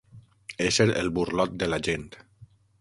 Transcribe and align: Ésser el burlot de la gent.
Ésser 0.69 0.87
el 1.03 1.13
burlot 1.19 1.55
de 1.65 1.71
la 1.75 1.81
gent. 1.91 2.11